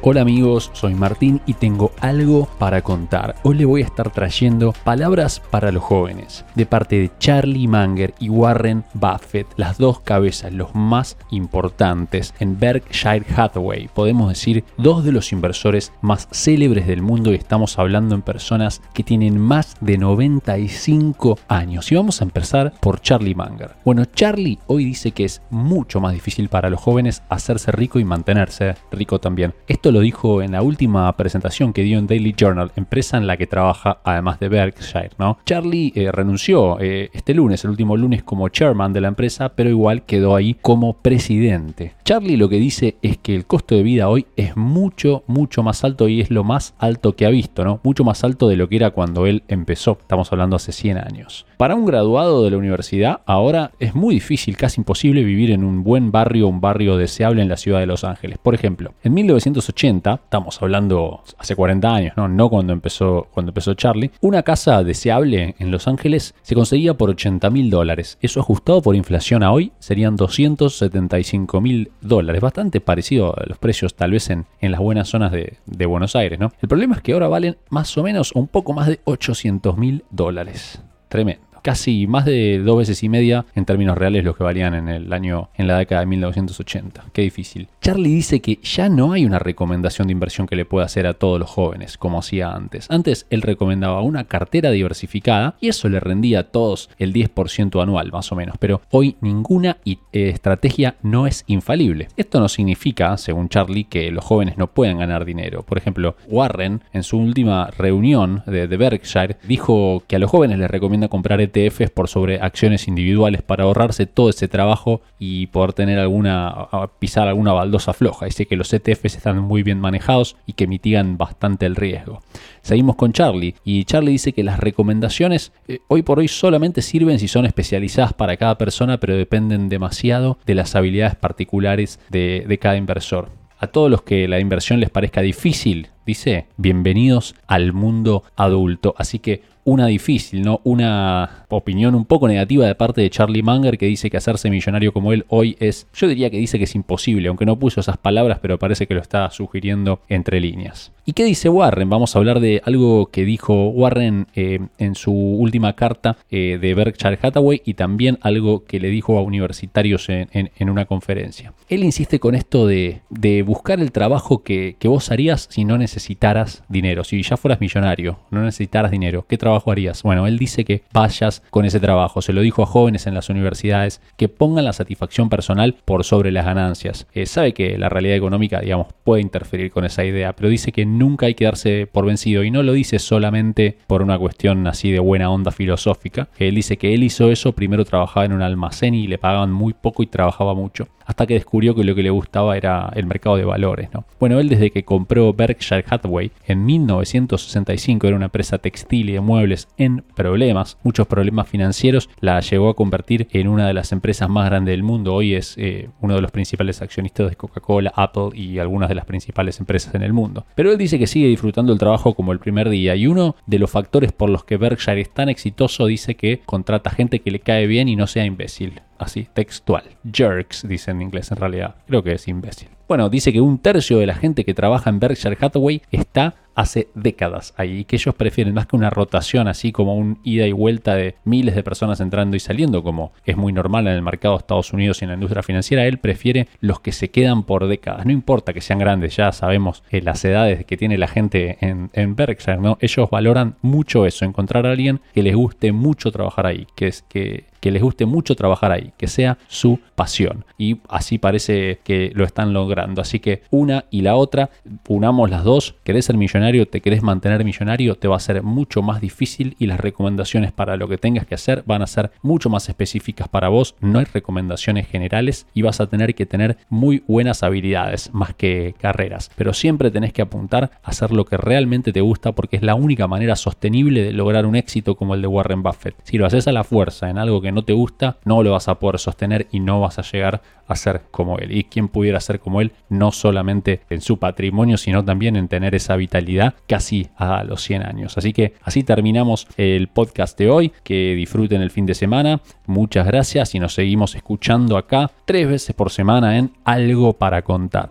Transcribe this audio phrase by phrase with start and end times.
[0.00, 3.34] Hola amigos, soy Martín y tengo algo para contar.
[3.42, 8.14] Hoy le voy a estar trayendo palabras para los jóvenes, de parte de Charlie Munger
[8.20, 13.88] y Warren Buffett, las dos cabezas, los más importantes en Berkshire Hathaway.
[13.88, 18.80] Podemos decir dos de los inversores más célebres del mundo y estamos hablando en personas
[18.94, 21.90] que tienen más de 95 años.
[21.90, 23.72] Y vamos a empezar por Charlie Munger.
[23.84, 28.04] Bueno, Charlie hoy dice que es mucho más difícil para los jóvenes hacerse rico y
[28.04, 29.54] mantenerse rico también.
[29.66, 33.36] Esto lo dijo en la última presentación que dio en Daily Journal, empresa en la
[33.36, 35.10] que trabaja además de Berkshire.
[35.18, 35.38] ¿no?
[35.44, 39.70] Charlie eh, renunció eh, este lunes, el último lunes, como chairman de la empresa, pero
[39.70, 41.94] igual quedó ahí como presidente.
[42.04, 45.84] Charlie lo que dice es que el costo de vida hoy es mucho, mucho más
[45.84, 47.80] alto y es lo más alto que ha visto, ¿no?
[47.82, 49.98] Mucho más alto de lo que era cuando él empezó.
[50.00, 51.46] Estamos hablando hace 100 años.
[51.56, 55.82] Para un graduado de la universidad, ahora es muy difícil, casi imposible vivir en un
[55.82, 58.38] buen barrio, un barrio deseable en la ciudad de Los Ángeles.
[58.38, 62.50] Por ejemplo, en 1980 estamos hablando hace 40 años, ¿no?
[62.50, 67.48] cuando, empezó, cuando empezó Charlie, una casa deseable en Los Ángeles se conseguía por 80
[67.50, 68.18] mil dólares.
[68.20, 73.94] Eso ajustado por inflación a hoy serían 275 mil dólares, bastante parecido a los precios
[73.94, 76.38] tal vez en, en las buenas zonas de, Buenos Aires.
[76.60, 80.04] El problema es que ahora valen más o menos un poco más de 800 mil
[80.10, 80.82] dólares.
[81.08, 84.88] Tremendo casi más de dos veces y media en términos reales lo que valían en
[84.88, 87.04] el año, en la década de 1980.
[87.12, 87.68] Qué difícil.
[87.80, 91.14] Charlie dice que ya no hay una recomendación de inversión que le pueda hacer a
[91.14, 92.86] todos los jóvenes, como hacía antes.
[92.90, 98.12] Antes él recomendaba una cartera diversificada y eso le rendía a todos el 10% anual,
[98.12, 98.56] más o menos.
[98.58, 102.08] Pero hoy ninguna eh, estrategia no es infalible.
[102.16, 105.62] Esto no significa, según Charlie, que los jóvenes no puedan ganar dinero.
[105.62, 110.58] Por ejemplo, Warren, en su última reunión de, de Berkshire, dijo que a los jóvenes
[110.58, 115.72] les recomienda comprar ETFs por sobre acciones individuales para ahorrarse todo ese trabajo y poder
[115.72, 118.26] tener alguna, pisar alguna baldosa floja.
[118.26, 122.22] Dice que los ETFs están muy bien manejados y que mitigan bastante el riesgo.
[122.62, 127.18] Seguimos con Charlie y Charlie dice que las recomendaciones eh, hoy por hoy solamente sirven
[127.18, 132.58] si son especializadas para cada persona, pero dependen demasiado de las habilidades particulares de, de
[132.58, 133.30] cada inversor.
[133.60, 138.94] A todos los que la inversión les parezca difícil, dice, bienvenidos al mundo adulto.
[138.96, 140.62] Así que una difícil, ¿no?
[140.64, 144.92] Una opinión un poco negativa de parte de Charlie Munger que dice que hacerse millonario
[144.94, 147.98] como él hoy es, yo diría que dice que es imposible, aunque no puso esas
[147.98, 150.92] palabras, pero parece que lo está sugiriendo entre líneas.
[151.04, 151.88] ¿Y qué dice Warren?
[151.88, 156.74] Vamos a hablar de algo que dijo Warren eh, en su última carta eh, de
[156.74, 161.54] Berkshire Hathaway y también algo que le dijo a universitarios en, una conferencia.
[161.68, 163.00] Él insiste con esto de,
[163.44, 168.18] buscar el trabajo que, que vos harías si no necesitaras dinero, si ya fueras millonario,
[168.30, 170.02] no necesitaras dinero, ¿qué trabajo harías?
[170.02, 172.22] Bueno, él dice que vayas con ese trabajo.
[172.22, 176.32] Se lo dijo a jóvenes en las universidades que pongan la satisfacción personal por sobre
[176.32, 177.06] las ganancias.
[177.12, 180.86] Eh, sabe que la realidad económica, digamos, puede interferir con esa idea, pero dice que
[180.86, 184.90] nunca hay que darse por vencido y no lo dice solamente por una cuestión así
[184.90, 186.28] de buena onda filosófica.
[186.38, 189.72] Él dice que él hizo eso, primero trabajaba en un almacén y le pagaban muy
[189.72, 193.36] poco y trabajaba mucho hasta que descubrió que lo que le gustaba era el mercado
[193.36, 193.88] de valores.
[193.92, 194.04] ¿no?
[194.20, 199.20] Bueno, él desde que compró Berkshire Hathaway en 1965, era una empresa textil y de
[199.20, 204.28] muebles en problemas, muchos problemas financieros, la llegó a convertir en una de las empresas
[204.28, 205.14] más grandes del mundo.
[205.14, 209.06] Hoy es eh, uno de los principales accionistas de Coca-Cola, Apple y algunas de las
[209.06, 210.44] principales empresas en el mundo.
[210.54, 213.58] Pero él dice que sigue disfrutando el trabajo como el primer día y uno de
[213.58, 217.40] los factores por los que Berkshire es tan exitoso dice que contrata gente que le
[217.40, 219.84] cae bien y no sea imbécil así, textual.
[220.10, 221.76] Jerks, dice en inglés en realidad.
[221.86, 222.68] Creo que es imbécil.
[222.88, 226.88] Bueno, dice que un tercio de la gente que trabaja en Berkshire Hathaway está hace
[226.94, 230.96] décadas ahí, que ellos prefieren más que una rotación así como un ida y vuelta
[230.96, 234.38] de miles de personas entrando y saliendo, como es muy normal en el mercado de
[234.38, 238.06] Estados Unidos y en la industria financiera, él prefiere los que se quedan por décadas.
[238.06, 242.16] No importa que sean grandes, ya sabemos eh, las edades que tiene la gente en,
[242.16, 242.76] Berkshire, ¿no?
[242.80, 247.02] Ellos valoran mucho eso, encontrar a alguien que les guste mucho trabajar ahí, que es
[247.02, 250.44] que les guste mucho trabajar ahí, que sea su pasión.
[250.56, 252.52] Y así parece que lo están
[252.98, 254.50] Así que una y la otra,
[254.88, 255.74] unamos las dos.
[255.84, 256.66] ¿Querés ser millonario?
[256.66, 257.94] ¿Te querés mantener millonario?
[257.94, 261.34] Te va a ser mucho más difícil y las recomendaciones para lo que tengas que
[261.34, 263.74] hacer van a ser mucho más específicas para vos.
[263.80, 268.74] No hay recomendaciones generales y vas a tener que tener muy buenas habilidades más que
[268.78, 269.30] carreras.
[269.36, 272.74] Pero siempre tenés que apuntar a hacer lo que realmente te gusta porque es la
[272.74, 275.96] única manera sostenible de lograr un éxito como el de Warren Buffett.
[276.04, 278.68] Si lo haces a la fuerza en algo que no te gusta, no lo vas
[278.68, 281.52] a poder sostener y no vas a llegar a ser como él.
[281.52, 285.74] Y quien pudiera ser como él no solamente en su patrimonio, sino también en tener
[285.74, 288.18] esa vitalidad casi a los 100 años.
[288.18, 293.06] Así que así terminamos el podcast de hoy, que disfruten el fin de semana, muchas
[293.06, 297.90] gracias y nos seguimos escuchando acá tres veces por semana en Algo para contar.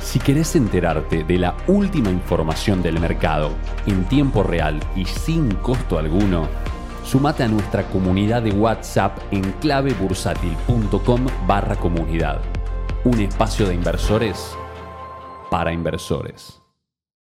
[0.00, 3.50] Si querés enterarte de la última información del mercado
[3.86, 6.48] en tiempo real y sin costo alguno,
[7.10, 12.40] sumate a nuestra comunidad de WhatsApp en clavebursátil.com barra comunidad.
[13.02, 14.56] Un espacio de inversores
[15.50, 16.59] para inversores.